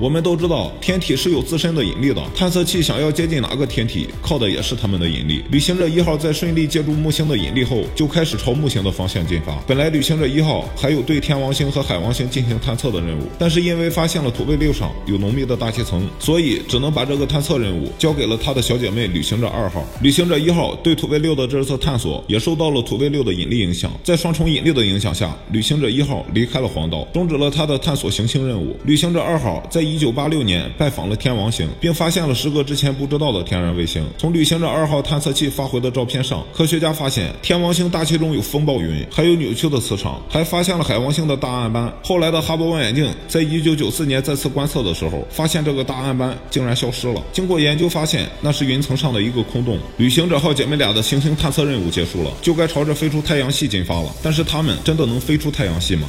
[0.00, 2.22] 我们都知道，天体是有自身的引力的。
[2.32, 5.42] 探测器想要接近哪个天体，靠的也是他们的引力。
[5.50, 9.56] 旅行者一号在顺利借助木星的引力后，就开始朝木星的方向进发。
[9.66, 19.84] 本来旅行者一号还有对天王星和海王星进行探测的任务，但是因为发现了土卫六上有浓密的大气层，所以只能把这个探测任务交给了他的小姐妹旅行者二号。
[20.00, 28.76] 旅行者一号对土卫六的这次探索也受到了土卫六的引力影响，在双重引力的影响下，旅行者一号离开了黄道，终止了他的探索行星任务。
[28.84, 29.87] 旅行者二号在。
[29.88, 34.04] 一九八六年拜访了天王星，并发现了十个之前不知道的天然卫星。
[34.18, 41.92] 从旅行者二号探测器发回的照片上，科学家发现天王星大气中有风暴云，还有扭曲的磁场，还发现了海王星的大暗斑。
[42.02, 47.22] 后来的哈勃望远镜在一九九四年再次观测的时候，发现这个大暗斑竟然消失了。
[47.32, 49.78] 经过研究发现，那是云层上的一个空洞。
[49.96, 54.14] 旅行者号姐妹俩的行星探测任务结束了，就该朝着飞出太阳系进发了。
[54.22, 56.06] 但是他们真的能飞出太阳系吗？